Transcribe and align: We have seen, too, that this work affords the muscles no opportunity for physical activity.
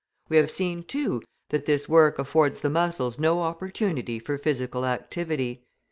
We 0.29 0.37
have 0.37 0.49
seen, 0.49 0.81
too, 0.81 1.21
that 1.49 1.65
this 1.65 1.87
work 1.87 2.17
affords 2.17 2.61
the 2.61 2.71
muscles 2.71 3.19
no 3.19 3.41
opportunity 3.43 4.17
for 4.17 4.39
physical 4.39 4.83
activity. 4.83 5.63